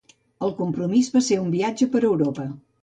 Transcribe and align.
El 0.47 0.55
compromís 0.61 1.11
va 1.19 1.23
ser 1.29 1.39
un 1.45 1.55
viatge 1.59 1.91
per 1.95 2.05
Europa. 2.13 2.51